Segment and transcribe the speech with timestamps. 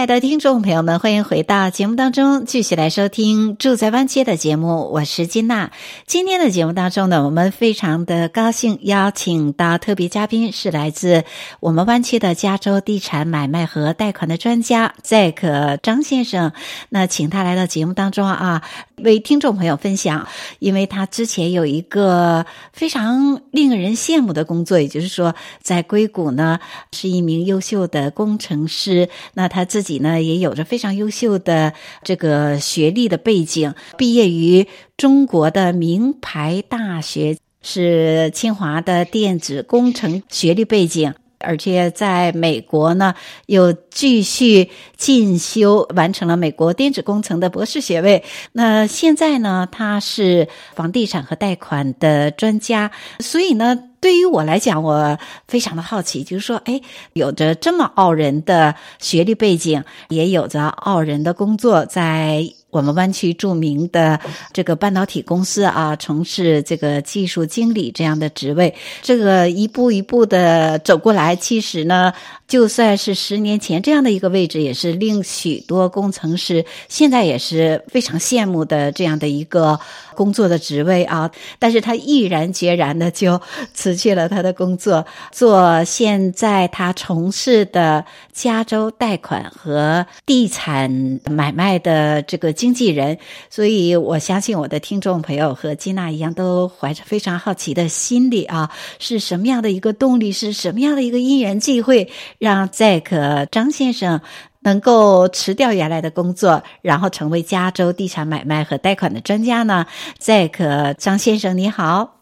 [0.00, 4.90] 亲爱的听众朋友们，欢迎回到节目当中，继续来收听《住在湾区》的节目。
[4.90, 5.72] 我是金娜。
[6.06, 11.24] 今天的节目当中呢，我们非常的高兴邀请到特别嘉宾，是来自
[11.60, 16.52] 我们湾区的加州地产买卖和贷款的专家 Zack 张先生。
[16.88, 18.62] 那请他来到节目当中啊，
[18.96, 20.26] 为听众朋友分享，
[20.60, 26.58] 因为他之前有一个非常令人羡慕的工作，也就是说，在硅谷呢
[26.90, 29.06] 是一名优秀的工程师。
[29.34, 31.72] 那他自己己呢也有着非常优秀的
[32.02, 41.14] 这个学历的背景，毕业于中国的名牌大学，是清华的电子工程学历背景。
[41.40, 43.14] 而且在美国呢，
[43.46, 48.22] 又继续进修，完成了美国电子工程的博士学位。
[48.52, 52.90] 那现在呢，他是房地产和贷款的专家。
[53.18, 55.18] 所以呢，对于我来讲，我
[55.48, 56.80] 非常的好奇，就是说，哎，
[57.14, 62.44] 有着这么傲人的学历背景，也有着傲人的工作，在。
[62.70, 64.18] 我们湾区著名的
[64.52, 72.12] 这个半导体公司啊，从事这个技术经理这样的职位，这个一步一步的走过来，其实呢，
[72.46, 79.78] 就算是十年前这样的一个位置，也是令许多工程师现在也是非常羡慕的这样的一个
[80.20, 81.30] 工作的职位啊。
[81.58, 83.40] 但是他毅然决然的就
[83.72, 88.04] 辞去了他的工作，做现在他从事的
[88.34, 90.90] 加州贷款和地产
[91.24, 92.50] 买卖的这个。
[92.60, 93.16] 经纪人，
[93.48, 104.20] 所以我相信我的听众朋友和吉娜一样，都怀着非常好奇的心理啊，是什么样的一个动力，是什么样的一个因缘际会，让 Zack 张先生
[104.60, 109.86] 能够辞掉原来的工作，然后成为加州地产买卖和贷款的专家呢
[110.18, 112.20] ？Zack 张先生，你好。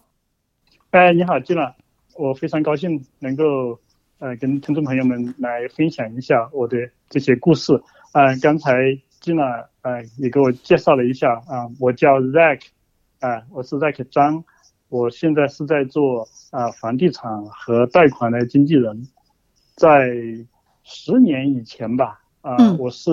[0.91, 1.75] 哎，你好，金娜，
[2.17, 3.79] 我非常高兴能够
[4.19, 6.77] 呃跟听众朋友们来分享一下我的
[7.09, 7.75] 这些故事。
[8.13, 8.73] 啊、呃，刚才。
[9.21, 9.43] 金娜，
[9.83, 12.61] 呃，也给我介绍了一下啊、我叫 Zack，
[13.19, 14.45] 啊、我是 Zack 张，
[14.89, 19.09] 我现在是在做啊、房地产和贷款的经纪人，
[19.75, 20.09] 在
[20.85, 23.11] 十年以前吧，啊、呃，我是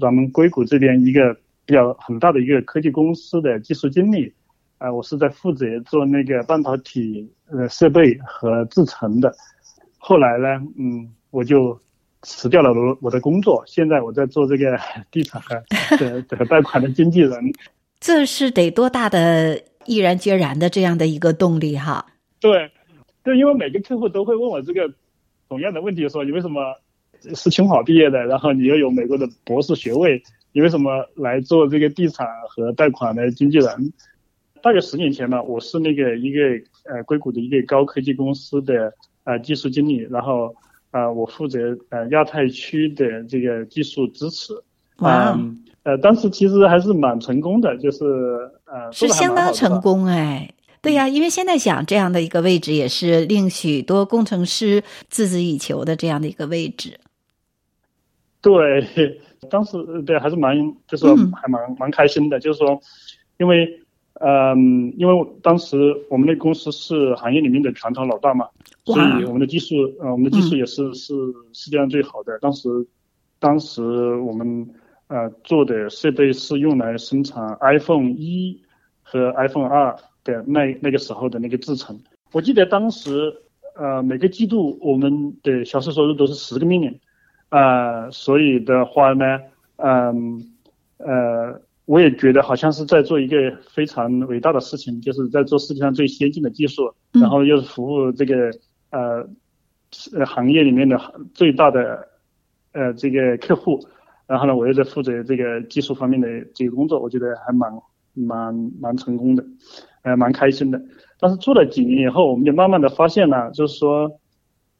[0.00, 1.36] 咱们硅谷这边一个
[1.66, 4.32] 比较很大的一个科技公司的技术经理，
[4.78, 9.30] 啊、呃，我是在负责做那个半导体呃设备和制程的，
[9.98, 10.48] 后来呢，
[10.78, 11.78] 嗯，我就。
[12.22, 14.78] 辞掉了我我的工作，现在我在做这个
[15.10, 15.40] 地产
[15.98, 17.32] 的 的贷款的经纪人。
[17.98, 22.04] 这是得多大的毅然决然的这样的一个动力哈？
[22.38, 22.70] 对，
[23.24, 24.92] 对，因为每个客户都会问我这个
[25.48, 26.60] 同样的问题，说你为什么
[27.34, 30.22] 是清华毕业的，然后你又有美国的博士学位，
[30.52, 33.92] 你为什么来做这个地产和贷款的经纪人？
[34.62, 36.40] 大概十年前吧，我是那个一个
[36.84, 38.92] 呃硅谷的一个高科技公司的
[39.24, 40.54] 呃技术经理，然后。
[40.92, 44.52] 啊、呃，我负责呃亚太区的这个技术支持，
[44.98, 48.04] 哇、嗯，呃，当时其实还是蛮成功的，就是
[48.64, 54.82] 呃是相当成功哎，对呀、啊，因为现在想这样的一个位置，也是令许多工程师
[55.12, 56.98] 孜孜以求的这样的一个位置。
[58.42, 59.20] 对，
[59.50, 60.56] 当时对还是蛮
[60.86, 62.80] 就是说还蛮、嗯、蛮开心的，就是说，
[63.38, 63.80] 因为。
[64.22, 68.46] 嗯，因为当时我们那公司是行业里面的传统老大嘛，
[68.84, 71.14] 所以我们的技术，呃，我们的技术也是、嗯、是
[71.54, 72.38] 世界上最好的。
[72.38, 72.68] 当时，
[73.38, 73.80] 当时
[74.16, 74.68] 我们
[75.06, 78.60] 呃做的设备是用来生产 iPhone 一
[79.02, 81.98] 和 iPhone 二的那那个时候的那个制程。
[82.32, 83.34] 我记得当时
[83.74, 86.98] 呃每个季度我们的销售收入都是十个 million，
[87.50, 89.40] 呃，所以的话呢，
[89.76, 90.42] 嗯
[90.98, 91.06] 呃。
[91.06, 93.36] 呃我也觉得好像是在做一个
[93.68, 98.52] 非常伟大的事情，就是在做世界上最先进的技术，然后又是服务这个
[98.90, 99.28] 呃
[100.16, 100.96] 呃行业里面的
[101.34, 102.06] 最大的
[102.70, 103.84] 呃这个客户，
[104.28, 107.68] 然后呢，我又在负责这个技术方面的这个工作，我觉得还蛮
[108.14, 109.44] 蛮蛮成功的，
[110.02, 110.80] 呃蛮开心的。
[111.18, 114.20] 但是做了几年以后，我们就慢慢的发现呢，就是说，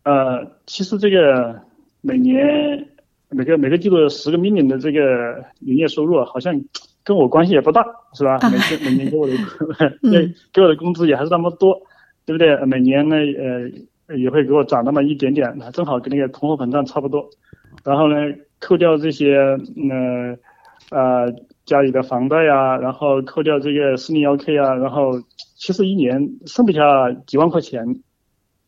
[0.05, 1.61] 呃，其实这个
[2.03, 2.89] 每年
[3.29, 6.61] 每个每个季度十个 million 的这个营业收入，好像。
[7.03, 7.83] 跟我关系也不大，
[8.13, 8.39] 是吧？
[8.53, 9.33] 每天 每年给我的，
[10.03, 11.75] 对，给我的工资也还是那么多，
[12.27, 12.55] 对不对？
[12.67, 17.27] 每年呢，呃，也会给我涨那么一点点，正好跟那个通货膨胀差不多。
[17.85, 18.17] 然后呢，
[18.61, 20.37] 扣掉这些，呃，
[20.91, 25.13] 呃，家里的房贷啊，然后扣掉这个四零幺 K 啊，然后
[25.57, 27.83] 其实一年剩不下几万块钱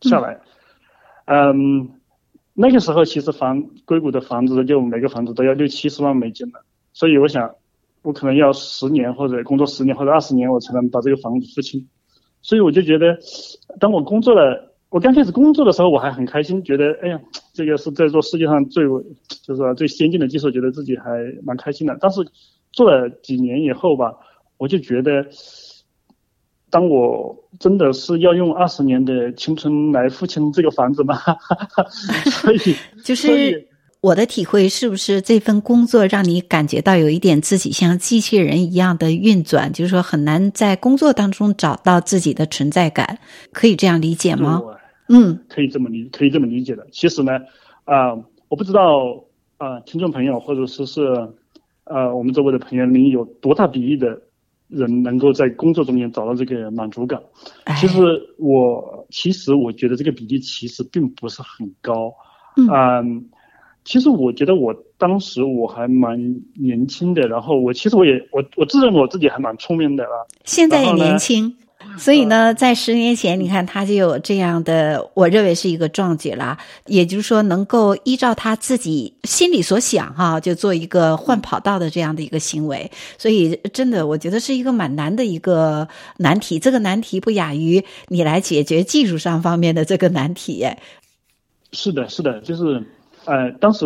[0.01, 0.39] 下来。
[1.25, 1.89] 嗯，嗯，
[2.53, 6.63] 那个时候其实房硅谷的房子就每个房子都要六七十万美金了，
[6.93, 7.55] 所以我想
[8.01, 11.87] 我可能要十年或者工作十年或者二十年，我才能把这个房子付清。
[12.41, 13.17] 所以我就觉得，
[13.79, 14.71] 当我工作了。
[14.89, 17.19] 我刚开始工作的时候，我还很开心，觉得哎呀，
[17.51, 18.85] 这个是在做世界上最
[19.41, 21.09] 就是最先进的技术，觉得自己还
[21.43, 21.97] 蛮开心的。
[21.99, 22.21] 但是
[22.71, 24.13] 做了几年以后吧，
[24.57, 25.25] 我就觉得，
[26.73, 31.15] 当我真的是要用二十年的青春来付清这个房子吗？
[32.41, 33.67] 所以就是
[34.01, 39.71] 我的体会，是不是这份工作让你感觉到有一点自己像机器人一样的运转？
[39.71, 43.19] 就是说很难在工作当中找到自己的存在感，
[43.51, 44.59] 可以这样理解吗？
[45.09, 46.87] 嗯，可以这么理，可以这么理解的。
[46.91, 47.33] 其实呢，
[47.85, 49.23] 啊、呃，我不知道
[49.57, 51.01] 啊、呃，听众朋友或者说是
[51.83, 54.19] 呃，我们周围的朋友，你有多大比例的
[54.73, 57.21] 人能够在工作中间找到这个满足感？
[57.65, 57.99] 哎、其实
[58.37, 62.13] 我，其实我觉得这个比例其实并不是很高。
[62.57, 63.03] 嗯、呃，
[63.83, 66.17] 其实我觉得我当时我还蛮
[66.55, 70.25] 年轻的，然后我其实我也我我自认为我自己还蛮聪明的啊。
[70.45, 71.55] 现在也年轻。
[71.97, 76.57] 所以呢，在十年前，你看他就有这样的，我认为是一个壮举啦。
[76.87, 82.89] 也就是说，能够依照他自己心里所想，哈，就做一个换跑道的这样的一个行为。
[83.17, 85.87] 所以，真的，我觉得是一个蛮难的一个
[86.17, 86.57] 难题。
[86.57, 90.65] 这个难题不亚于你来解决技术上方面的这个难题。
[91.71, 92.83] 是的，是的，就是，
[93.25, 93.85] 呃，当时，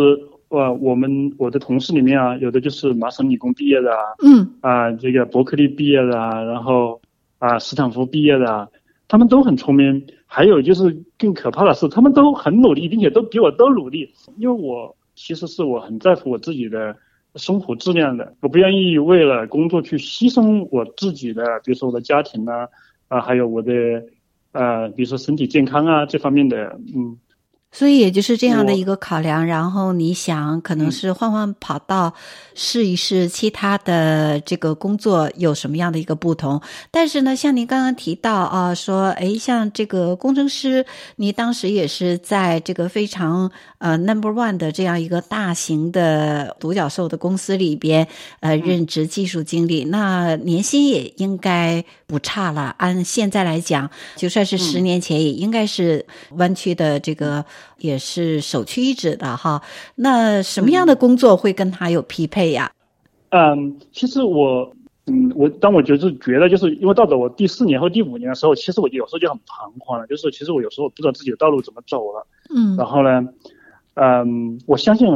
[0.50, 7.00] 我，我们我的同事里面啊，有的就是麻省理工毕业的啊，嗯，啊，这个伯克利毕业的啊，然后。
[7.40, 8.70] 啊，斯坦福毕业的，
[9.08, 10.06] 他们都很聪明。
[10.26, 14.14] 还有就是更可怕的是，他们都很努力，并且都比我都努力。
[14.38, 16.96] 因为我其实是我很在乎我自己的
[17.36, 22.68] 生活质量的，我不愿意为了工作去牺牲我自己的，比如说我的家庭啊，
[23.08, 23.72] 啊，还有我的
[24.52, 27.18] 呃，比如说身体健康啊这方面的，嗯。
[27.78, 32.12] 所以也就是这样的一个考量，然后你想可能是换换跑道，
[32.56, 36.60] 试一试其他的这个工作有什么样的一个不同。
[36.90, 40.84] 但是呢，像您刚刚提到啊，说诶，像这个工程师，
[41.18, 48.08] 你当时也是在这个非常呃 number one 的这样一个大型的独角兽的公司里边
[48.40, 52.74] 呃任职技术经理，那年薪也应该不差了。
[52.80, 57.46] 按现在来讲，就算是十年前，也应该是湾区的这个。
[57.78, 59.62] 也是首屈一指的哈，
[59.96, 62.72] 那什么样的工作会跟他有匹配呀？
[63.30, 64.72] 嗯，其实我，
[65.06, 72.26] 嗯，我当我就是觉得，就是因为到了我第四年或第五年的时候，其实我有时候就很彷徨了，就是其实我有时候不知道自己的道路怎么走了。
[72.56, 73.22] 嗯，然后呢，
[73.96, 75.08] 嗯，我相信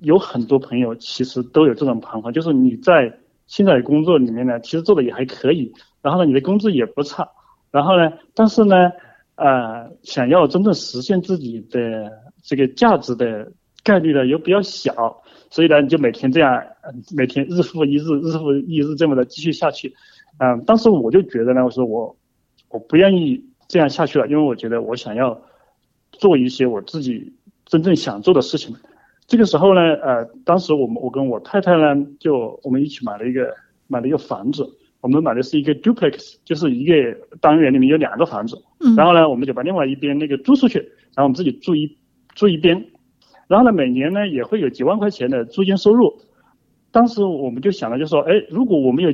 [0.00, 3.12] 有很多朋友其实都有这种彷徨，就是你在
[3.46, 7.28] 现在的工作里面呢，其实做的也还可以，然后呢，你的工资也不差，
[7.70, 8.90] 然后呢，但是呢。
[9.36, 12.10] 呃，想要真正实现自己的
[12.42, 13.52] 这个价值的
[13.84, 16.62] 概率呢，又比较小，所以呢，你就每天这样，
[17.14, 19.94] 每天日复一日，日复一日这么的继续下去。
[20.38, 22.16] 嗯、当时我就觉得呢，我说我
[22.70, 25.40] 我不愿意这样下去了，因为我觉得我想要
[26.12, 27.34] 做一些我自己
[27.66, 28.74] 真正想做的事情。
[29.26, 33.54] 这个时候呢，呃，当时我们我跟我太太呢，就我们一起买了一个
[33.86, 34.66] 买了一个房子。
[35.02, 36.94] 我们买的是一个 duplex，就是一个
[37.40, 38.60] 单元里面有两个房子，
[38.94, 40.78] 然后呢，我们就把另外一边那个租出去，
[41.14, 41.96] 然后我们自己住一
[42.34, 42.86] 住一边，
[43.48, 46.20] 然后呢，每年呢也会有几万块钱的租金收入。
[46.90, 49.12] 当时我们就想了，就说，哎，如果我们有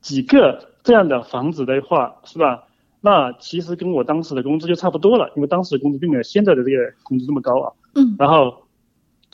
[0.00, 2.64] 几个这样的房子的话，是吧？
[3.00, 7.72] 那其实跟我当时的工资就差不多了，因为当时的工资并没有现在的这个工资这么高啊。
[7.94, 8.64] 嗯，然后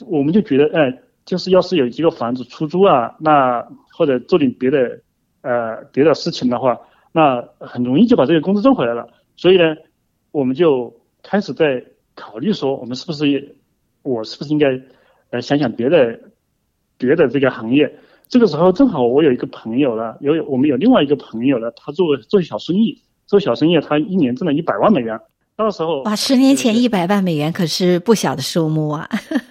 [0.06, 5.00] 我们就觉得，哎，就是要是有一个房子出租啊，那或者做点别的。
[5.42, 6.78] 呃，别的事情的话，
[7.12, 9.08] 那很容易就把这个工资挣回来了。
[9.40, 9.74] 所以呢，
[10.32, 11.82] 我们就开始在
[12.14, 13.42] 考虑说，我们是不是也，
[14.02, 14.78] 我是不是应该
[15.30, 16.20] 来想想别的
[16.98, 17.90] 别的这个行业？
[18.28, 25.18] 这个时候正好我有一个朋友呢，有我们有另外一个朋友呢，他做做小生意，做小生意他一年挣了一百万美元。
[25.56, 29.08] 到时候哇，十年前一百万美元可是不小的数目啊！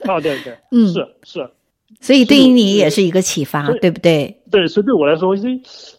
[0.08, 1.50] 哦，对对，嗯，是是。
[2.02, 4.42] 所以对于你也是一个启发，对不对？
[4.50, 5.50] 对，所以对我来说，我说，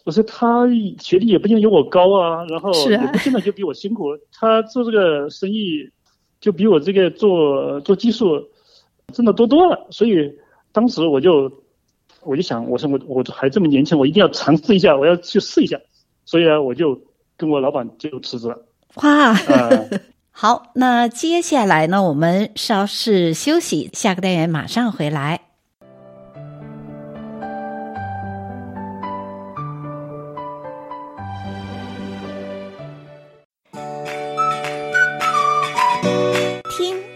[0.05, 0.65] 我说他
[0.99, 4.05] 学历也不见得有我高啊，然后也不见得就比我辛苦。
[4.33, 5.87] 他做这个生意，
[6.39, 8.41] 就比我这个做做技术
[9.13, 9.87] 挣的多多了。
[9.91, 10.31] 所以
[10.71, 11.51] 当时我就
[12.23, 15.77] 我就想，我说我我还这么年轻，我一定要尝试一下，我要去试一下。
[16.25, 16.99] 所以呢，我就
[17.37, 18.57] 跟我老板就辞职了。
[18.95, 19.33] 哇，
[20.31, 25.50] 好，那接下来呢，我们稍事休息，下个单元马上回来。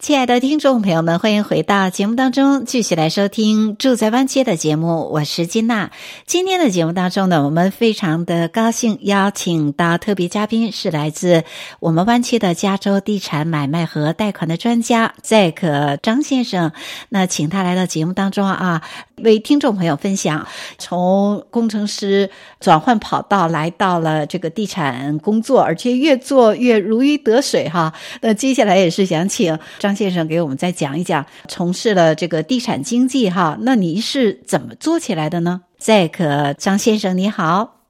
[0.00, 5.10] 亲爱的听众朋友们，欢迎回到节目当中，继续来收听《住在湾区》的节目。
[5.12, 5.90] 我是金娜。
[6.24, 11.44] 今天的节目当中呢，我们非常的高兴邀请到特别嘉宾，是来自
[11.80, 16.72] 我们湾区的加州地产买卖和贷款的专家 Zack 张先生。
[17.10, 18.80] 那请他来到节目当中啊，
[19.22, 20.44] 为听众朋友分享
[20.76, 27.94] 从工程师转换跑道来到了这个地产工作，而且越做越如鱼得水哈。
[28.22, 29.94] 那接下来也是想请张。
[30.00, 37.82] 先生给我们再讲一讲，从事了这个地产经济哈，那你是怎么做起来的呢？Zack 张先生你好，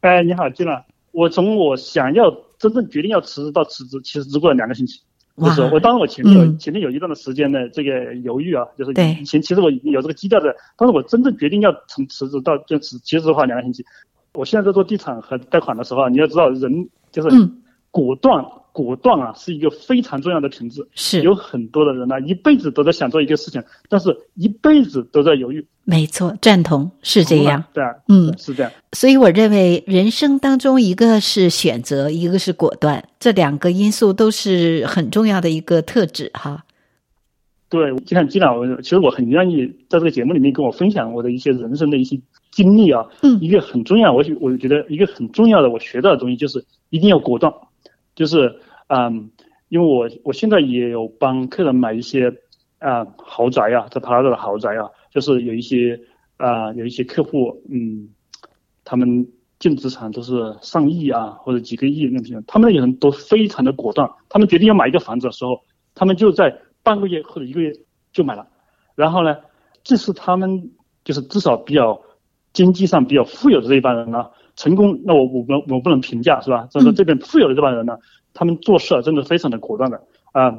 [0.00, 5.02] 哎你好，金娜，我从我想要真正决定要辞职到辞职，其实只过了两个星期。
[5.40, 8.90] 就是我当然我前面有、嗯、前面有一段的时间的这个犹豫啊，就是
[9.20, 13.84] 以前其实我已经有这个基调的，但是我真正决定要从辞职到就辞，其实的话两个星期。
[14.34, 17.50] 我现在在做地产和贷款的时候啊，你要知道人就是
[17.90, 18.44] 果断。
[18.78, 20.86] 嗯果断啊，是一个非常重要的品质。
[20.94, 25.66] 是有很多的人呢、啊，一辈子都在想做一个事情，但是一辈子都在犹豫。
[25.82, 27.64] 没错，赞同是这样。
[27.72, 28.70] 对啊，嗯，是这样。
[28.92, 36.64] 所以我认为人生当中，一个是选择，一个是果断，这两个因素都是很重要的一个特质哈。
[37.68, 42.20] 对，就像金娜，我其实我很愿意在这个节目里面跟我分享我的一些人生的一些
[42.52, 43.04] 经历啊。
[43.22, 47.52] 嗯，一个很重要，我我觉得一个很重要的我学到的东西就是一定要果断，
[48.14, 48.60] 就是。
[48.88, 49.30] 嗯，
[49.68, 52.34] 因为我我现在也有帮客人买一些
[52.78, 56.00] 啊豪宅啊，在帕拉多的豪宅啊，就是有一些
[56.38, 58.08] 啊有一些客户，嗯，
[58.84, 59.28] 他们
[59.58, 65.60] 净资产都是上亿啊或者几个亿那种，他们的人都非常的果断，他们决定要买一个房子的时候，
[65.94, 67.72] 他们就在半个月或者一个月
[68.12, 68.46] 就买了，
[68.94, 69.36] 然后呢，
[69.84, 70.70] 这是他们
[71.04, 72.00] 就是至少比较
[72.54, 76.66] 经济上比较富有的这一帮人呢，成功，那我我们我不能评价是吧？
[76.70, 77.98] 就是这边富有的这帮人呢。
[78.38, 80.00] 他们做事啊真的非常的果断的。
[80.30, 80.54] 啊，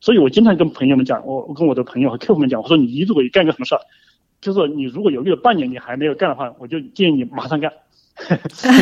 [0.00, 3.80] 所以我经常跟朋友们讲，我我跟我的朋友和客户们讲，我说你如果干个什么事儿，
[4.42, 7.72] 就是你如果犹豫了半年你还没有干的话，我就建议你马上干，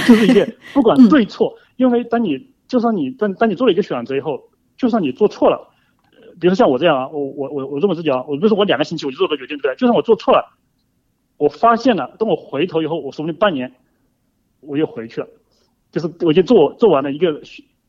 [0.09, 4.41] 就是一个不管对错，因为当你就算你当当你做了一个选择以后，
[4.77, 5.71] 就算你做错了，
[6.41, 10.57] 比如说像我这样啊，我我我我这么自己啊，我比如说我两个星期我就做个决定对，就算我做错了，
[11.37, 13.73] 我发现了，等我回头以后，我说不定半年
[14.61, 15.29] 我又回去了，
[15.93, 17.41] 就是我就做做完了一个。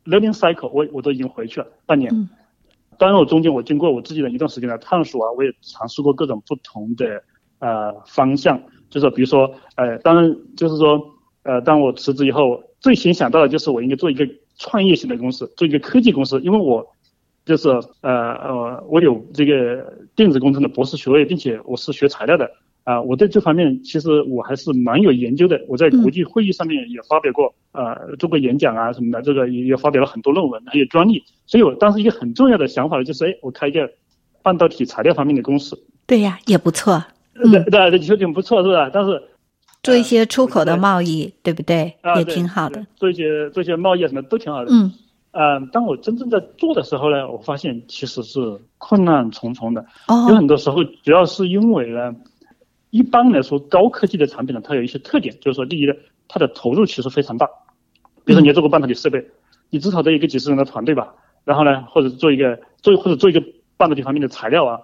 [0.10, 2.12] Learning cycle，我我都已经回去了半年。
[2.14, 2.28] 嗯，
[2.98, 7.22] 当然我中间我经过我自己的一段时间的探索啊，我也尝试过各种不同的
[7.60, 11.00] 呃方向，就是比如说呃，当然就是说
[11.44, 16.86] 呃，当我辞职以后，最先想到的就是我应该做一个创业型的公司，做一个科技公司，因为我
[17.46, 17.70] 就是
[18.02, 22.50] 呃呃，我有这个电子工程的博士学位，并且我是学材料的。
[22.90, 25.64] 啊，我对这方面其实我还是蛮有研究的。
[25.68, 31.24] 我在国际会议上面也发表过，呃，做过演讲啊什么的，这个也也发表了很多论文，还有专利。
[31.46, 33.88] 所以我当时一个很重要的想法就是，哎，我开一个
[34.42, 35.80] 半导体材料方面的公司。
[36.08, 37.04] 对呀，也不错。
[37.36, 38.90] 嗯、对对对，有点不错，是吧？
[38.92, 39.22] 但是
[39.84, 41.94] 做一些出口的贸易，呃、对不对？
[42.02, 42.84] 啊，也挺好的。
[42.96, 44.72] 做一些做一些贸易什么都挺好的。
[44.72, 44.92] 嗯。
[45.32, 48.40] 呃，当我真正在做的时候呢，我发现其实是
[48.80, 49.86] 困难重重的。
[50.08, 50.26] 哦。
[50.28, 52.16] 有很多时候，主要是因为呢。
[52.92, 55.94] 一般来说，高科技的产品呢，它有一些特点，就是说，第一呢，
[56.28, 57.46] 它的投入其实非常大。
[58.26, 59.28] 比如说，你要做个半导体设备，
[59.70, 61.14] 你至少得一个几十人的团队吧。
[61.46, 63.44] 然后呢，或者做一个做或者做一个
[63.78, 64.82] 半导体方面的材料啊，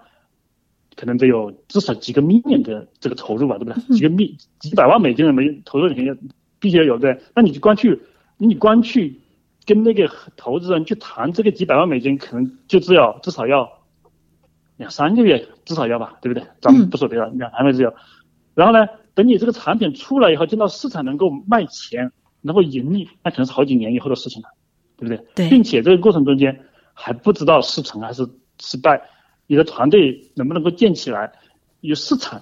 [0.94, 3.96] 可能得有至少几个 million 的这个投入吧，对不对？
[3.96, 6.16] 几个 million 几百万美金的没投入，肯定
[6.60, 7.20] 必须要有的。
[7.34, 8.00] 那你就光去，
[8.38, 9.20] 你光去
[9.64, 13.75] 跟那个投资人去谈这个几百万美金，可能就只要至少要。
[14.76, 16.46] 两三个月至少要吧，对不对？
[16.60, 17.94] 咱们不说别的，两三个月要。
[18.54, 24.48] 然后呢，等你这个产品出来以后，进到市场能够卖钱，能够盈利，那可能是好几年以后的事情了，
[24.96, 25.24] 对不对？
[25.34, 25.48] 对。
[25.48, 26.64] 并且这个过程中间
[26.94, 28.28] 还不知道是成还是
[28.60, 29.02] 失败，
[29.46, 31.32] 你的团队能不能够建起来，
[31.80, 32.40] 有市场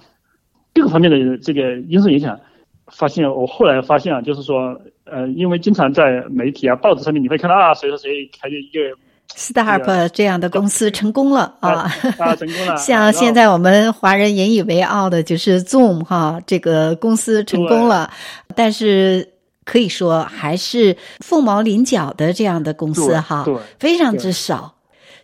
[0.73, 2.39] 各个方面的这个因素影响。
[2.87, 8.95] 发现我后来发现啊，就是说，呃，因为经常在媒体啊、报纸上面你会看到啊，谁谁谁开了一个。
[9.35, 11.91] Startup 这样的公司成功了啊！
[12.17, 12.77] 啊，成功了。
[12.79, 18.09] 像现在我们华人引以为傲的就是 Zoom 哈，这个公司成功了，
[18.55, 19.27] 但是
[19.65, 23.45] 可以说还是凤毛麟角的这样的公司哈，
[23.77, 24.73] 非常之少。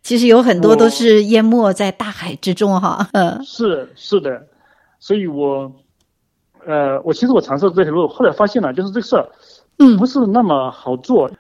[0.03, 3.07] 其实有很多都是淹没在大海之中哈。
[3.13, 4.41] 嗯，是是的，
[4.99, 5.71] 所以我，
[6.67, 9.25] 呃，我其实我尝试这条路，后来发现了，就是这个事儿，
[9.79, 11.31] 嗯，不是那么好做。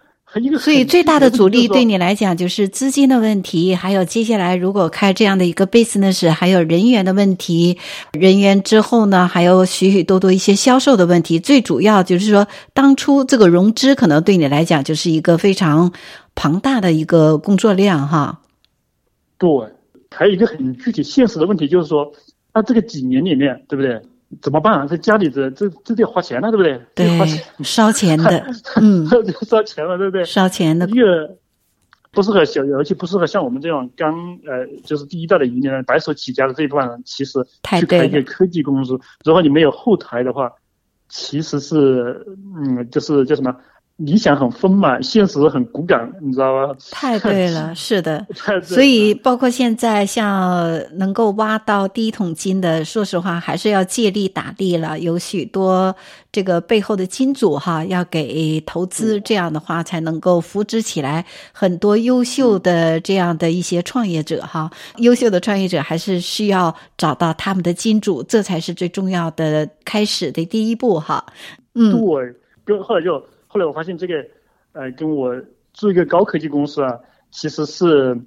[0.59, 7.77] 所以最大的阻力对你来讲就是资金的问题，还有接下来如果开这样的一个 business，还有人员的问题，
[8.13, 11.37] 人员之后呢，还有许许多多一些销售的问题。
[11.37, 15.91] 最主要就是说，当初这个融资可能对你来讲就是一个非常
[16.33, 18.39] 庞大的一个工作量，哈。
[19.37, 19.49] 对，
[20.11, 22.09] 还有一个很具体现实的问题就是说，
[22.53, 24.01] 那这个几年里面，对不对？
[24.41, 24.87] 怎么办啊？
[24.89, 26.79] 这家里这这这得花钱了，对不对？
[26.95, 28.45] 对，花钱烧钱的，
[28.79, 30.23] 嗯，烧钱了，对不对？
[30.23, 31.05] 烧钱的，越
[32.11, 34.13] 不适合小，尤其不适合像我们这种刚
[34.45, 37.39] 呃，就是第一代的移民人，白手起家的这一部分人，其实
[37.79, 40.51] 去开一个科技公司，如果你没有后台的话，
[41.09, 42.25] 其实是
[42.57, 43.55] 嗯，就是叫什么？
[43.97, 46.75] 理想很丰满，现实很骨感，你知道吧？
[46.89, 48.25] 太对了， 是的。
[48.63, 54.97] 所以包括现在像能够挖到第一桶金的，说实话还是要借力打力了。
[54.97, 55.95] 有许多
[56.31, 64.71] 这个背后的金主哈，要给投资，这样的话才能够扶植起来很多优秀的这样的一些创业者哈。
[64.97, 71.23] 优秀的创业者还是需要找到他们的金主，这才是最重要的开始的第一步哈。
[71.75, 73.23] 嗯，对，跟后来就。
[73.51, 74.25] 后来我发现这个，
[74.71, 75.35] 呃，跟我
[75.73, 76.97] 做一个高科技公司啊，
[77.31, 78.17] 其实是，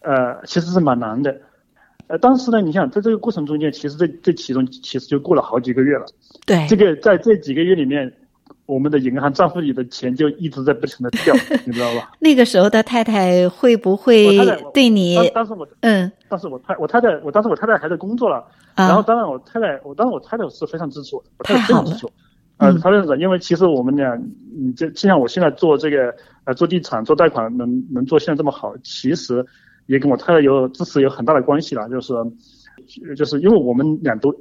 [0.00, 1.36] 呃，其实是蛮难的。
[2.06, 6.06] 呃，当时呢，你想在这个过程中间，其实这这其中其实就过了好几个月了。
[6.46, 6.66] 对。
[6.68, 8.10] 这个在这几个月里面，
[8.64, 11.34] 我们的银行账户里的钱就一直在不停的掉，
[11.66, 12.10] 你知道吧？
[12.18, 14.38] 那个时候的太太会不会
[14.72, 15.16] 对你？
[15.34, 18.36] 当时我嗯，当时我太我太太，我当时我太太还在工作了，
[18.74, 22.12] 啊、然后当然我太太，我当时我太太是非常支持我的，我太太非常支持我。
[22.62, 26.14] 呃，他认识，因为其实我们俩，嗯，就就像我现在做这个，
[26.44, 29.44] 呃，做地产、做贷款，能能做现在这么好，其实
[29.86, 31.88] 也跟我太太有支持有很大的关系了。
[31.88, 32.14] 就是，
[33.16, 34.34] 就是因为我们俩都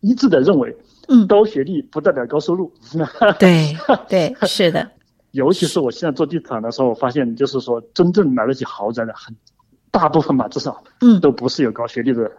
[0.00, 0.76] 一致的认为，
[1.08, 2.72] 嗯，高学历不代表高收入。
[2.94, 3.06] 嗯、
[3.38, 3.74] 对
[4.08, 4.90] 对，是的。
[5.32, 9.36] 尤其是我现在做地产的时候，我发现就是说，真正买得起豪宅的，很
[9.90, 12.30] 大部分吧，至少，嗯，都不是有高学历的。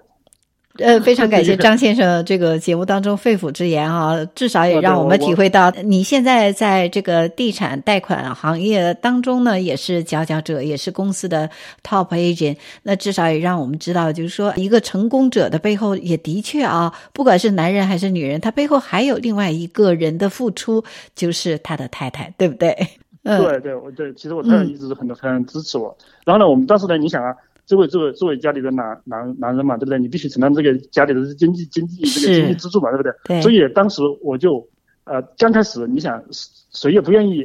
[0.79, 11.49] 呃，非常感谢 张先生这个节目当中肺腑之言啊，至少也让我们体会到你现在在这个地产贷款行业当中呢，也是佼佼者，也是公司的
[11.83, 12.57] top agent。
[12.83, 20.83] 那至少也让我们知道，就是说一个成功者的背后，也的确啊，不管是男人还是女人，他背后还有另外一个人的付出，
[21.15, 22.75] 就是他的太太，对不对？
[23.23, 25.93] 嗯，对对，我对，其实我太太一直很多很支持我。
[26.23, 27.35] 然后呢，我们当时呢，你想啊。
[27.67, 29.99] 这位这位作为家里的男男男人嘛，对不对？
[29.99, 33.11] 你必须承担这个家里的经济经济这个经济支柱嘛，对不对？
[33.25, 33.41] 对。
[33.41, 34.65] 所以当时我就，
[35.03, 37.43] 呃，刚开始你想，谁也不愿意，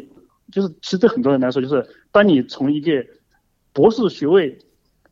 [0.52, 3.04] 就是其实对很多人来说，就是当你从一个
[3.72, 4.56] 博士学位，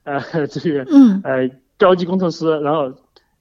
[0.05, 2.89] 呃，这个嗯呃高级工程师，然后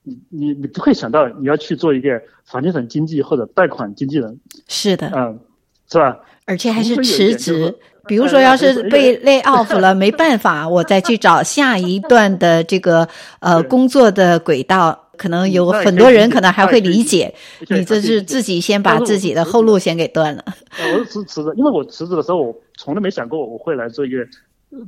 [0.01, 4.39] 你你你不会想到你要去做一个房地产经纪或者贷款经纪人。
[4.67, 5.11] 是的。
[5.15, 5.39] 嗯，
[5.87, 6.19] 是吧？
[6.45, 7.75] 而且还是辞职。
[8.09, 13.07] 比如说，要是被 lay off 了，没办法， 我再去找下一段的这个
[13.39, 17.31] 呃工作的轨道，可能有很多人可能还会理解。
[17.67, 20.43] 你这是自己先把自己的后路先给断了。
[20.91, 24.25] 我是辞辞职，因为我辞职的时候，我从来没想过我会来做一个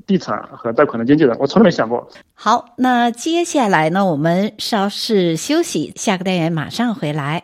[0.08, 2.08] 地产和贷款的经纪人，我从来没想过。
[2.34, 7.44] 好，那接下来呢，我们稍事休息，下个单元马上回来。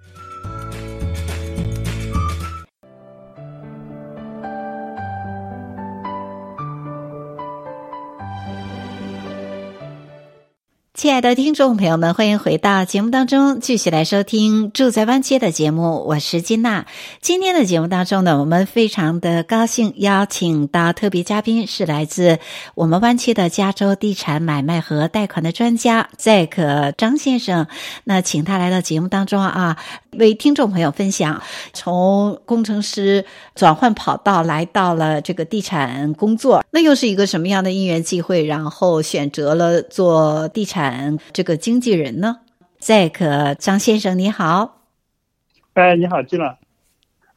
[10.93, 16.03] 亲爱的听众朋友们，欢迎回到节目当中，继续来收听《住在湾区》的节目。
[16.05, 16.85] 我是金娜。
[17.21, 22.39] 今天的节目当中呢，我们非常的高兴邀请到特别嘉宾，是来自
[22.75, 27.67] 我们湾区的加州地产买卖和贷款的专家 Zack 张先生。
[28.03, 29.77] 那请他来到节目当中啊，
[30.17, 33.23] 为听众朋友分享从工程师
[33.55, 41.17] 转换跑道来到了这个地产工作，那又是一个什么样的因缘际会，然后选择了做地产。
[41.31, 42.39] 这个经纪人呢
[42.81, 44.81] ，Zack 张先生你好，
[45.75, 46.57] 哎你好，金娜，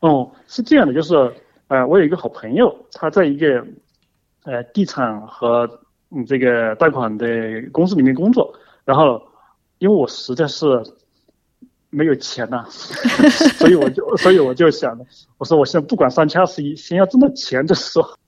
[0.01, 1.15] 哦是这样的，就是
[1.69, 3.65] 呃我有一个好朋友，他在一个
[4.43, 5.69] 呃地产和
[6.11, 7.27] 嗯这个贷款的
[7.71, 8.53] 公司里面工作，
[8.85, 9.23] 然后
[9.79, 10.67] 因为我实在是
[11.94, 12.66] 没有钱呐、啊，
[13.59, 14.98] 所以我就 所以我就想，
[15.38, 18.18] 我说我现在不管三七二十一，先要挣到钱再说。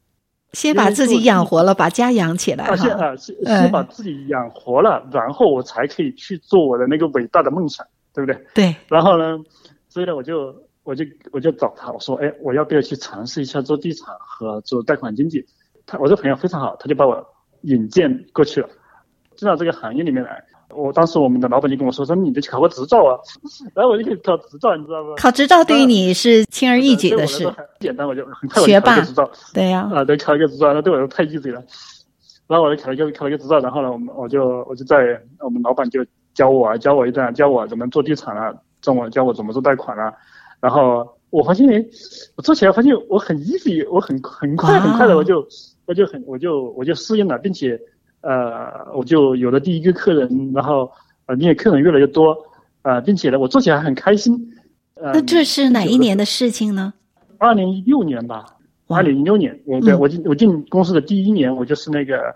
[0.52, 2.76] 先把自己养活了，把家养起来哈。
[2.76, 8.46] 先啊，先先把自己养活了，嗯，然后我才可以去做我的那个伟大的梦想，对不对？
[8.54, 8.76] 对。
[8.88, 9.38] 然后呢，
[9.88, 15.44] 所以呢，我就我就我就找他，我说，哎，我要不要去尝试一下做地产和做贷款经济？
[15.84, 17.22] 他我这朋友非常好，他就把我
[17.62, 18.68] 引荐过去了，
[19.36, 20.42] 进到这个行业里面来。
[20.70, 23.18] 我当时我们的老板就跟我说：“说你得去考个执照啊。
[23.74, 25.14] ”然后我就去考执照，你知道吗？
[25.16, 27.46] 考执照对于你是轻而易举的事。
[27.48, 29.30] 很简单，我就很快我就考个执照。
[29.54, 29.88] 对呀。
[29.94, 31.62] 啊，对，考一个执照，那对我来说太 easy 了。
[32.46, 38.52] 然后我就考了一个考了一个执照，然后呢，我们我就我就在我们老板就教我啊，教我一段，教我怎么做地产啊，
[38.82, 40.12] 教我教我怎么做贷款啊。
[40.60, 41.66] 然后我发现，
[42.36, 45.46] 我做起来发现我很 easy，我很很快很快的我就
[45.86, 47.80] 我就很我就我就适应了，并且。
[48.26, 50.90] 呃，我就有了第一个客人，然后
[51.26, 52.36] 呃，因为客人越来越多，
[52.82, 54.34] 呃，并且呢，我做起来很开心。
[54.94, 56.92] 呃，那这是哪一年的事情呢？
[57.38, 58.44] 二零一六年吧。
[58.88, 62.34] 二零一六年，我对、嗯、我进我进公司的第一年，我就是那个，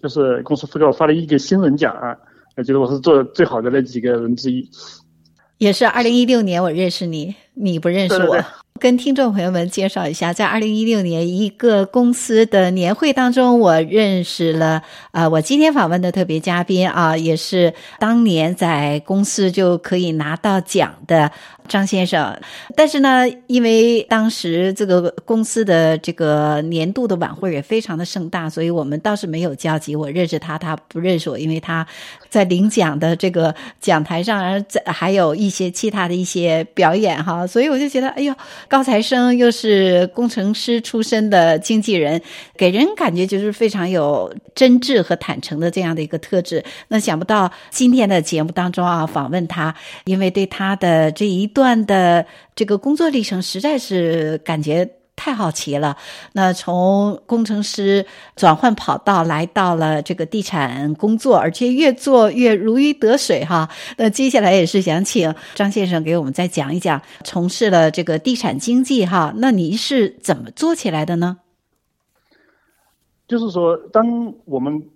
[0.00, 2.16] 就是公司给我发了一个新人奖啊，
[2.56, 4.68] 我觉得我是做的最好的那几个人之一。
[5.58, 8.18] 也是二零一六年，我认识你，你不认识我。
[8.18, 8.44] 对对对
[8.78, 21.30] 跟听众朋友们介绍一下，在二零一六年一个公司的年会当中，我认识了啊、我今天访问的特别嘉宾啊，也是当年在公司就可以拿到奖的。
[21.68, 22.34] 张先生，
[22.74, 29.94] 但是呢，因为当时这个公司的这个年度的晚会也非常的盛大，所以我们倒是没有交集。
[29.94, 31.86] 我认识他，他不认识我，因为他
[32.30, 38.34] 在领奖的这个讲台上，而在还有一些其他的一些表演哈，所以我就觉得，哎呦，
[38.68, 42.22] 高材生又是工程师出身的经纪人，
[42.56, 46.64] 给人感觉就是非常有真挚和坦诚的这样的一个特质。
[46.86, 51.48] 那想不到今天的节目当中啊，访问他，因为对他的这一。
[51.58, 55.96] 段的这个工作历程实在是感觉太好奇了。
[56.32, 63.68] 那从工程师转换跑道来到了这个地产工作，而且越做越如鱼得水哈。
[63.96, 69.34] 那接下来也是想请张先生给我们再讲一讲，从事了这个地产经济哈。
[69.36, 71.38] 那你是怎么做起来的呢？
[73.26, 74.88] 就是说，当我们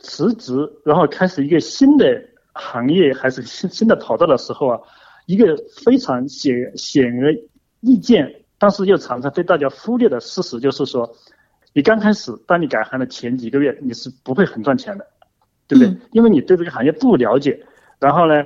[0.00, 0.52] 辞职，
[0.84, 2.04] 然后开始一个新的
[2.52, 4.80] 行业还是新新的跑道的时候啊。
[5.26, 7.34] 一个非常显显而
[7.80, 11.14] 易见，但是又常常被大家忽略的事实，就是说，
[11.72, 15.06] 你刚开始当你改行的前几个月，你是不会很赚钱的，
[15.68, 15.96] 对不对？
[16.12, 17.66] 因为你对这个行业不了解，
[17.98, 18.42] 然后呢，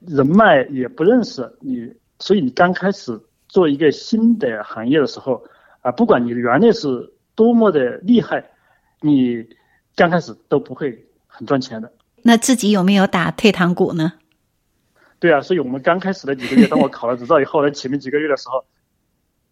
[0.00, 5.44] 人脉也不认识你，所以你刚开始做一个新的行业的时候，
[5.82, 8.50] 啊，不管你原来是多么的厉害，
[9.02, 9.46] 你
[9.96, 11.92] 刚开始都不会很赚钱的。
[12.22, 14.14] 那自己有没有打退堂鼓呢？
[15.18, 18.64] 对啊，所以我们刚开始的几个月，当我考了执照以后，呢前面几个月的时候，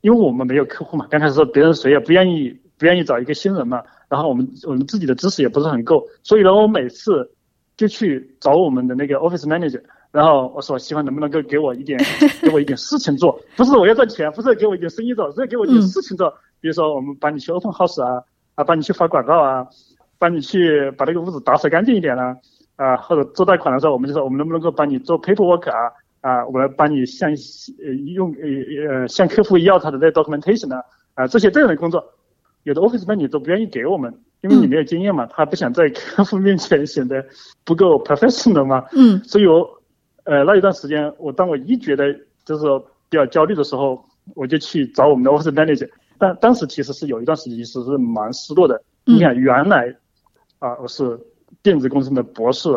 [0.01, 7.31] 因为我们没有客户嘛，刚开始说别人谁也不愿意不愿意找一个新人嘛，然后我们我们自己的知识也不是很够，所以呢，我每次
[7.77, 9.83] 就去找我们的那个 office manager，
[10.13, 11.99] 然后我说希望能不能够给我一点
[12.43, 16.31] 给我一点事情做，不是我要赚钱，不是给我一点生意做，是给我一点事情做，
[16.61, 18.23] 比如说我们帮你去 open house 啊，
[18.55, 19.67] 啊帮你去发广告啊，
[20.19, 22.37] 帮你去把那个屋子打扫干净一点啊。
[22.79, 25.91] 啊，或者做贷款的时候，我们就说我们能不能够帮你做 paperwork 啊？
[26.29, 30.83] 啊，我们来帮你向呃用呃呃向客户要他的那 documentation 啊，
[31.15, 32.05] 啊这些这样的工作，
[32.65, 34.13] 有的 office manager 都不愿意给我们，
[34.43, 37.25] 因为你没有经验嘛，他不想在客户面前显得
[37.65, 38.85] 不够 professional 嘛。
[38.93, 39.19] 嗯。
[39.25, 39.69] 所以我
[40.25, 42.13] 呃那一段时间，我当我一觉得
[42.45, 45.89] 就是说比较焦虑的时候，我就去找我们的 office manager。
[46.19, 48.83] 但当时其实是有一段时间其实是蛮失落的。
[49.05, 49.95] 你看原来
[50.59, 51.19] 啊我是。
[51.63, 52.69] 电子工程的博士，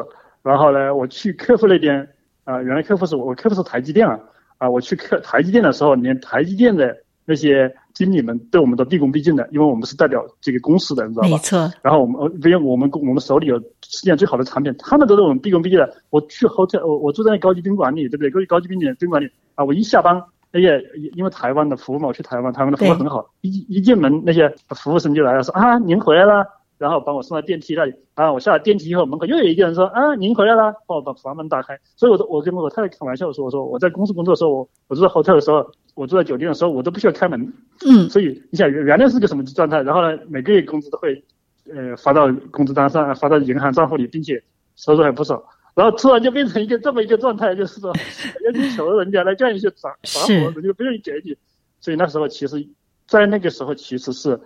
[0.41, 2.07] 然后呢，我去客户那边
[2.43, 4.19] 啊、呃，原来客户是我，我客户是台积电啊，
[4.57, 11.29] 啊，我去客台积电的时候，连台积电的那些经理们对我们都毕恭毕敬的，因为我们是代表这个公司的，你知道吧？
[11.29, 11.71] 没错。
[11.81, 15.95] 然后我们，因为我们我们手里有世界上最好的产品，他们都对我们毕恭毕敬的。
[16.09, 18.31] 我去 hotel，我我住在那高级宾馆里，对不对？
[18.31, 20.81] 高级高级宾馆宾馆里啊，我一下班，那些
[21.15, 26.43] 因为台湾的服务嘛，我去台湾，台湾的服务很好，一一进门那些服务生就来了，说啊，您回来了。
[26.81, 31.79] 然后把我送到电梯那里啊，我下了电梯以后，门口又有一个人说啊，您回来了，帮我把房门打开。
[31.95, 37.53] 所以我说，我跟我太太开玩笑说，我说我在公司工作的时候，我我住在 hotel 的时候，我住在酒店的时候，我都不需要开门。
[37.85, 38.09] 嗯。
[38.09, 39.83] 所以你想原原来是个什么状态？
[39.83, 41.23] 然后呢，每个月工资都会
[41.71, 44.41] 呃发到工资单上，发到银行账户里，并且
[44.75, 45.43] 收入还不少。
[45.75, 47.93] 然后突然就变成一个这么一个状态，就是说
[48.43, 51.37] 要去求人家来干一些杂杂活，人家不愿意给你。
[51.79, 52.67] 所以那时候其实，
[53.05, 54.39] 在那个时候其实是。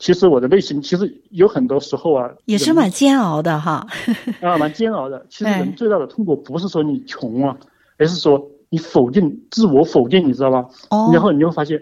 [0.00, 3.86] 其实我的内心其实有很多时候啊，也是蛮煎熬的哈。
[4.42, 5.24] 啊，蛮煎熬的。
[5.30, 7.56] 其实人最大的痛苦不是说你穷啊，
[7.98, 10.66] 而是说你否定自我否定，你知道吧？
[10.88, 11.10] 哦。
[11.12, 11.78] 然后你会发现，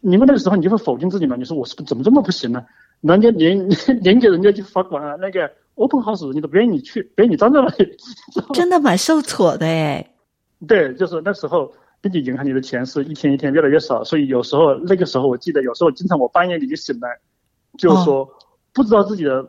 [0.00, 1.36] 你们那个时候你就会否定自己嘛。
[1.36, 2.64] 你说我是不是怎么这么不行呢？
[3.02, 3.68] 人家连
[4.00, 7.96] 连给人家去发广告那个 open house 你都不愿意你去，不愿意你站在那里，
[8.54, 10.04] 真的蛮受挫的哎。
[10.66, 17.08] 对，就是那时候，并且银行里的钱是一天一天越来越少，所以有时候那个时候我记得，有时候经常我半夜里就醒来，
[17.78, 18.28] 就是说
[18.74, 19.42] 不知道自己的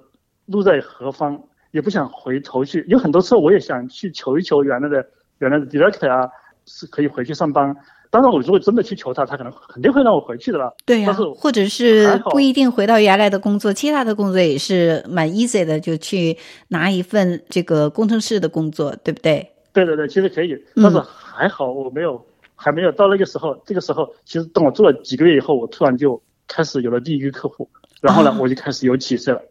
[0.45, 2.85] 路在何方，哦、也不想回头去。
[2.87, 5.05] 有很多次我也想去求一求原来的
[5.39, 6.29] 原来的 director 啊，
[6.65, 7.75] 是可以回去上班。
[8.11, 10.73] 当然，我如果真的去求他，他可能肯定会让我回去的了。
[10.83, 16.35] 对呀、啊，但是或者是不一定回到原来的工作，其他的工作也是蛮 easy 的，就去
[16.69, 19.47] 拿一份这个工程师的工作，对不对？
[19.71, 23.55] 对对对，其实可以，但是还好我没有，嗯、还没有到那个时候。
[23.63, 27.69] 这个时候，其实等我做了几个月以后，我突然就开始有了第一个客户，
[28.01, 29.41] 然后呢，啊、我就开始有起色了。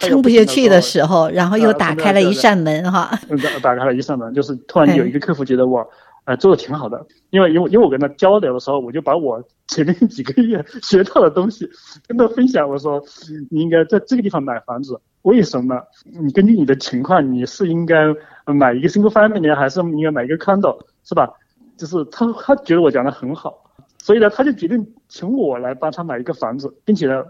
[0.00, 3.18] 撑不下去的时候，然后又打开了一扇门哈。
[3.28, 5.88] 嗯，打开了一扇门，就是突然有一个客户觉得我，
[6.24, 7.06] 呃，做的挺好的。
[7.30, 11.68] 因为因为因为我跟他交流的时候，我就把我前面几个月学到的东西
[12.08, 12.68] 跟他分享。
[12.68, 13.02] 我说，
[13.50, 15.80] 你应该在这个地方买房子，为什么？
[16.04, 18.06] 你根据你的情况，你是应该
[18.44, 21.30] 买一个 single family 呢，还是应该买一个 condo，是吧？
[21.78, 23.56] 就是他他觉得我讲的很好，
[24.02, 27.24] 所以呢，他就决定请我来帮他买一个房子，并且呢。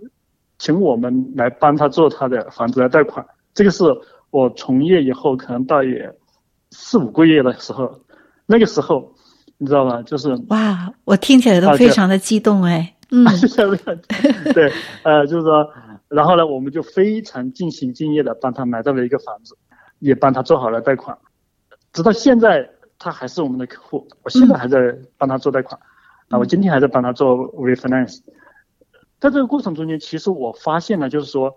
[0.59, 3.85] 请我们来帮他做他的房子的贷款，这个是
[4.31, 6.11] 我从业以后可能大约
[6.71, 8.01] 四五个月的时候，
[8.47, 9.14] 那个时候
[9.59, 10.03] 你知道吗？
[10.03, 13.25] 就是哇，我听起来都非常的激动哎， 嗯，
[14.55, 15.69] 对，呃，就是说，
[16.09, 19.57] 然后呢，我们就非常尽心尽力的帮他买到了一个房子，
[19.99, 21.16] 也帮他做好了贷款，
[21.92, 25.79] 直到现在他还是我们的客户，我现在还在帮他做贷款，
[26.31, 28.21] 啊，我今天还在帮他做 refinance。
[29.20, 31.55] 在这个过程中间，其实我发现了，就是说，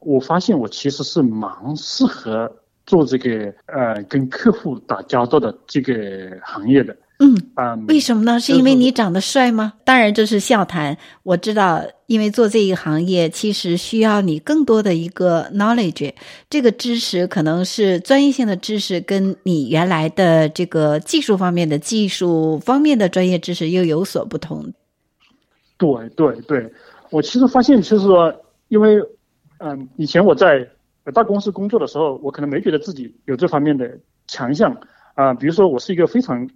[0.00, 2.50] 我发现我其实是蛮适合
[2.86, 5.94] 做这个呃跟客户打交道的这个
[6.42, 6.96] 行业的。
[7.20, 8.38] 嗯嗯，为什么呢？
[8.38, 9.72] 是因为你长得帅吗？
[9.84, 10.96] 当然这是笑谈。
[11.24, 16.14] 我知道，因为做这一行业，其实需要你更多的一个 knowledge，
[16.48, 24.72] 这个知识可能是专业性的知识，跟你原来的这个技术方面的技术方面的专业知识又有所不同。
[25.76, 26.72] 对对对，
[27.10, 28.34] 我其实发现，其实说，
[28.68, 29.02] 因为，
[29.58, 30.68] 嗯，以前我在
[31.14, 34.76] 大公司工作的时候，我可能没觉得自己有这方面的强项
[35.14, 35.32] 啊。
[35.32, 36.48] 比如说，我是一个非常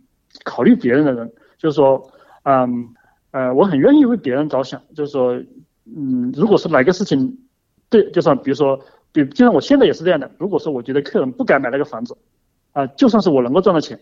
[0.44, 2.10] 考虑别人的人，就是说，
[2.42, 2.88] 嗯，
[3.30, 4.82] 呃，我很愿意为别人着想。
[4.94, 5.42] 就是说，
[5.84, 7.38] 嗯，如果是哪个事情，
[7.88, 8.78] 对，就算比如说，
[9.10, 10.30] 比就像我现在也是这样的。
[10.38, 12.14] 如果说我觉得客人不该买那个房子，
[12.72, 13.98] 啊，就算是我能够赚到钱，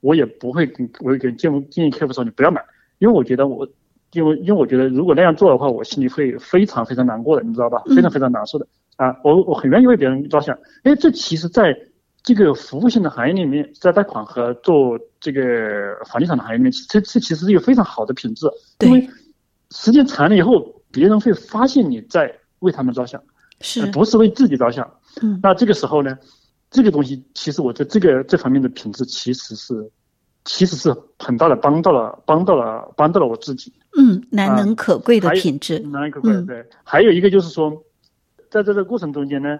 [0.00, 2.60] 我也不会跟我也给建建议客户说你不要买，
[2.98, 3.68] 因为我觉得我。
[4.12, 7.82] 因为因为我觉得如果那样做的话，我心里会非常非常难过的，你知道吧？
[7.94, 9.16] 非常非常难受的啊！
[9.24, 10.56] 我我很愿意为别人着想。
[10.82, 11.76] 哎，这其实在
[12.22, 15.40] 这个服务性的行业里面，在贷款和做这个
[16.06, 18.46] 房地产的行业里面，这这其实是一个非常好的品质。
[18.80, 19.08] 因为
[19.70, 23.22] 时间长了以后，别人会发现你在为他们着想，
[23.60, 24.88] 是不是为自己着想？
[25.22, 25.40] 嗯。
[25.42, 26.18] 那这个时候呢，
[26.70, 29.90] 这个东西其实我在这个这方面的品质其实是。
[30.44, 33.72] 其实是很大的帮到了，帮到了，帮到了我自己。
[33.98, 35.78] 嗯，难能可贵的品质。
[35.80, 36.64] 难能可贵，对。
[36.82, 37.84] 还有一个就是说，
[38.50, 39.58] 在这个过程中间呢，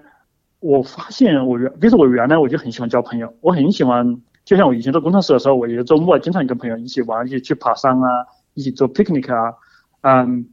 [0.60, 9.54] 我发现我原，比如说我原来我就很喜欢交朋友，我很喜欢，就像我以前做工程师的时候，我也周末经常跟朋友一起玩，一起去爬山啊，一起做 picnic 啊，
[10.00, 10.46] 嗯。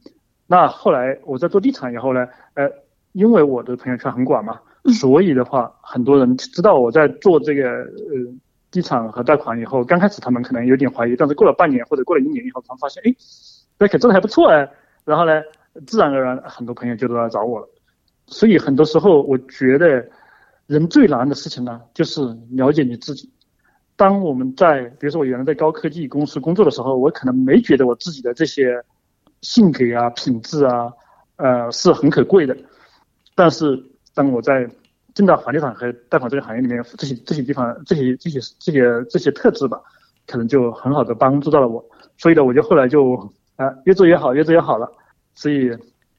[0.46, 2.68] 那后来我在做地产以后呢，呃，
[3.12, 4.60] 因为我的朋友圈很广嘛，
[4.92, 8.34] 所以的话，很多人知道我在做这个，呃。
[8.72, 13.12] 地产和贷款以后，刚开始他们可能有点怀疑，但是过了半年或者过了一年以后，他们发现，哎，
[13.80, 14.70] 那可做的还不错哎。
[15.04, 15.42] 然后呢，
[15.86, 17.68] 自然而然很多朋友就都来找我了。
[18.26, 20.08] 所以很多时候，我觉得
[20.68, 23.28] 人最难的事情呢，就是了解你自己。
[23.96, 28.80] 当我们在，比如说我原来在高科技公司工作的时候，我可能没觉得我自己的这些
[29.40, 30.92] 性格啊、品质啊，
[31.36, 32.56] 呃，是很可贵的。
[33.34, 33.82] 但是
[34.14, 34.68] 当我在
[35.14, 39.80] 进到房地产和贷款这个行业里面，这些这些地方，这些这些这些这些特质吧，
[40.26, 41.84] 可能就很好的帮助到了我。
[42.16, 43.16] 所以呢，我就后来就
[43.60, 44.90] 啊、呃，越做越好，越做越好了。
[45.34, 45.70] 所以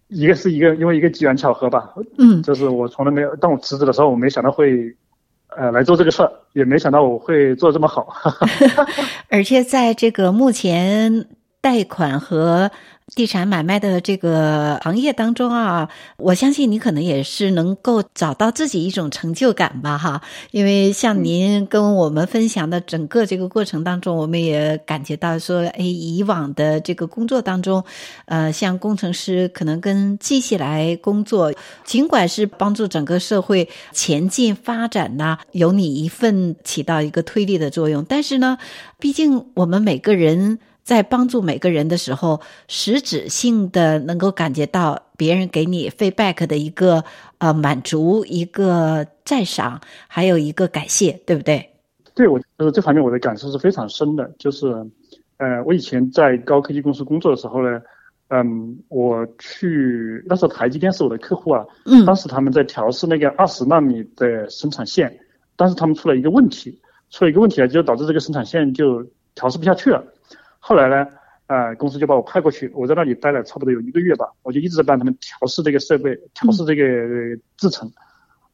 [0.10, 4.96] 一个是一个因为一个机缘巧合吧，嗯，就是我从来没有，当我辞职的时候，我没想到会
[5.58, 8.14] 呃来做这个事儿，也没想到我会做得这么好。
[9.30, 11.26] 而且在这个目前
[11.62, 12.70] 贷款和
[13.14, 20.22] 地产买卖的这个行业当中啊，我相信你可能也是能够找到自己一种成就感吧，哈。
[20.52, 27.84] 因为像您跟我们分享的整个这个过程当中，我们也感觉到说，哎，以往的这个工作当中，
[28.28, 38.58] 呃，像工程师可能跟机器来工作，尽管是帮助整个社会前进发展呐，有你一份起到一个推力的作用，但是呢，
[39.00, 40.60] 毕竟我们每个人。
[40.84, 47.04] 在帮助每个人的时候，实质性的能够感觉到别人给你 feedback 的一个
[47.38, 51.70] 呃满足，一个赞赏，还有一个感谢，对不对？
[52.14, 54.30] 对，我就是这方面我的感受是非常深的。
[54.38, 54.68] 就是，
[55.38, 57.80] 呃，我以前在高科技公司工作的时候呢，
[58.28, 65.16] 嗯，我去那时候台积电是我的客户啊，嗯，当时他们在调试那个二十纳米的生产线，
[65.56, 70.04] 但是他们出了一个问题，出了一个问题啊，就导致这个生产线就调试不下去了。
[70.64, 71.06] 后来呢，
[71.48, 76.84] 呃，公司就把我派过去，我在那里待了差不多有一个月吧，我就一直在帮他们调试这个设备，调试这个
[77.58, 77.92] 制程，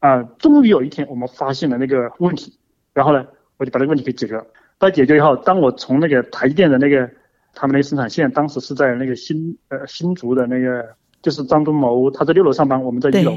[0.00, 2.58] 啊、呃，终于有一天我们发现了那个问题，
[2.92, 3.24] 然后呢，
[3.58, 4.44] 我就把这个问题给解决了。
[4.78, 7.10] 把解决以后，当我从那个台积电的那个
[7.52, 10.88] 他们那个生产线，当时是在那个新呃新竹的那个，
[11.20, 13.36] 就是张忠谋他在六楼上班，我们在一楼，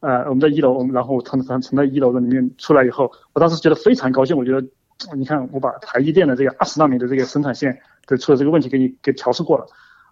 [0.00, 4.66] 呃，我们在一楼，我们然后他他从那一楼的里面出来以后，我当时觉得非常高兴，我觉得，
[5.16, 7.80] 你看我把台积电的这个二十纳米的这个生产线。
[8.04, 9.64] 给出了这个问题，给你给调试过了，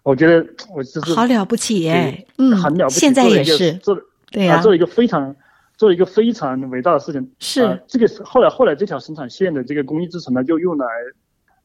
[0.03, 5.35] 我觉得我就是好了不起耶，嗯，很了不起，现在也是做了对呀、啊，做了一个非常
[5.75, 7.29] 做了一个非常伟大的事情。
[7.39, 10.87] 是、呃、这个后来后来这条生产线的这个工艺制成呢，就用来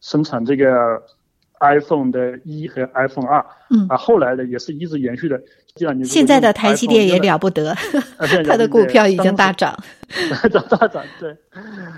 [0.01, 0.67] 生产这个
[1.61, 5.41] iPhone 的一和 iPhone 二，嗯啊，后来的也是一直延续的。
[6.05, 7.73] 现在的台积电也了不得，
[8.49, 9.79] 它的股票已经大涨，
[10.43, 11.37] 大涨大涨，对，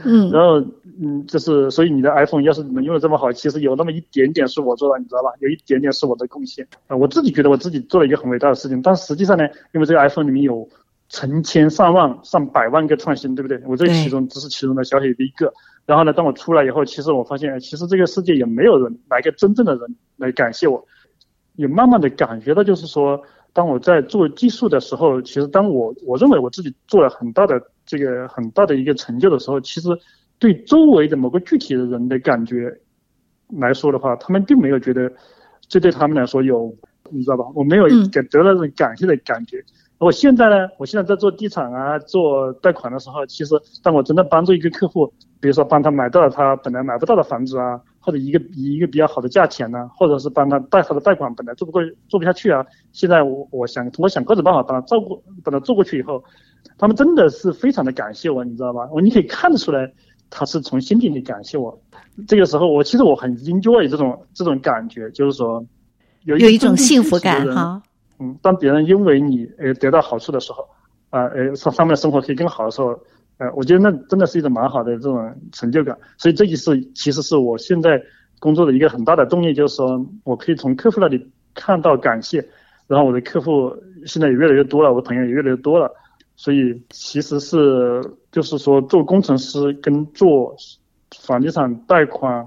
[0.05, 0.61] 嗯，然后
[1.01, 5.31] 嗯，就是所以你的 iPhone 要是能用的这么好，其实有那么一点点是我做的，你知道吧？
[5.39, 10.69] 有一点点是我的贡献啊，我自己觉得我自己做了一个很伟大的事情，但实际上呢，因为这个 iPhone 里面有
[11.09, 13.63] 成千上万、上百万个创新，对不对？
[13.67, 15.53] 我这其中只是其中的小小的一个。
[15.87, 20.85] 然后呢，当我出来以后，其实我发现，其实这个世界也没有人来个真正的人来感谢我，
[21.57, 23.23] 也慢慢的感觉到就是说。
[23.55, 29.89] 当我在做技术的时候，其实当我我认为我自己做了很大的这个很大的一个成就的时候，其实
[30.39, 32.73] 对周围的某个具体的人的感觉
[33.49, 35.11] 来说的话，他们并没有觉得
[35.69, 36.75] 这对他们来说有，
[37.11, 37.45] 你知道吧？
[37.55, 39.65] 我没有给得到这种感谢的感觉。
[39.99, 47.81] 我现在呢，我现在在做地产啊，做贷款的时候，其实当我真的帮助一个客户，比如说帮他买到了他本来买不到的房子啊。
[48.01, 56.25] 或者一个以一个比较好的价钱呢，或者是帮他贷他的贷款本来做不过做不下去啊，现在我我想通过想各种办法帮他照顾，把他做过去以后，
[56.79, 58.89] 他们真的是非常的感谢我，你知道吧？
[58.95, 59.93] 我你可以看得出来，
[60.31, 61.79] 他是从心底里感谢我。
[62.27, 65.65] 这个时候我其实我很 enjoy 这种这种感觉，就是说
[66.25, 67.83] 有一，有一种幸福感哈。
[68.19, 70.67] 嗯，当别人因为你呃得到好处的时候，
[71.11, 72.99] 啊呃上上面的生活可以更好的时候。
[73.41, 78.03] 呃，我觉得那真的是一种蛮好的这种成就感，所以这就是其实是我现在
[78.41, 82.45] 工作的一个很大的动力，就是说我可以从客户那里看到感谢，
[82.89, 83.73] 然后我的客户
[84.05, 85.89] 现在也越来越多了，我的朋友也越来越多了，
[86.39, 88.01] 所以其实是
[88.33, 90.57] 就是说做工程师跟做
[91.21, 92.47] 房地产贷款，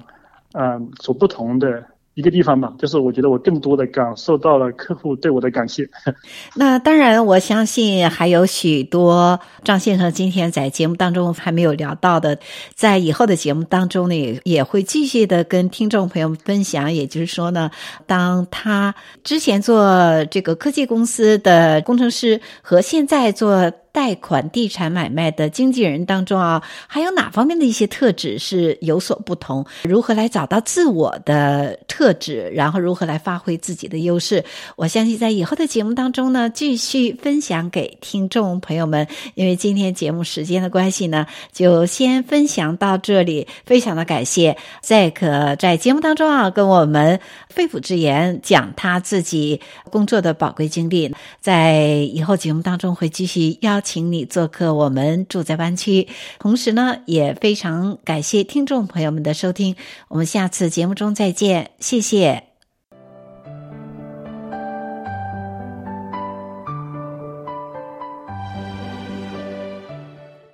[0.54, 1.84] 嗯，所不同的。
[2.14, 5.88] 一个地方嘛，就是我觉得我更多的感受到了客户对我的感谢。
[6.56, 12.38] 那当然，我相信还有许多张先生今天在节目当中还没有聊到的，
[12.76, 16.92] 在以后的节目当中呢，也也会继续的跟听众朋友们分享。
[16.92, 17.72] 也就是说呢，
[18.06, 23.72] 当他之前做这个科技公司的工程师和现在做。
[23.92, 29.66] 贷款地产买卖的经纪人当中啊，还有哪方面的一些特质是有所不同？
[29.84, 34.44] 如何来找到自我的特质，然后如何来发挥自己的优势？
[34.76, 39.08] 我相信在以后的节目当中呢，继续分享给听众朋友们。
[39.36, 43.48] 因为今天节目时间的关系呢，就先分享到这里。
[43.66, 51.14] 非常的感谢 Zack 在节目当中啊，跟我们肺腑之言讲他自己工作的宝贵经历。
[51.42, 56.08] 在以后节目当中会继续邀请你做客我们住在湾区，
[56.40, 59.76] 同时呢，也非常感谢听众朋友们的收听，
[60.08, 62.51] 我们下次节目中再见，谢谢。